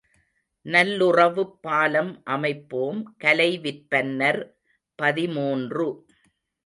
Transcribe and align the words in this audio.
நல்லுறவுப் 0.65 1.53
பாலம் 1.61 2.23
அமைப்போம் 2.27 3.15
கலை 3.17 3.49
விற்பன்னர் 3.59 4.41
பதிமூன்று. 4.99 5.87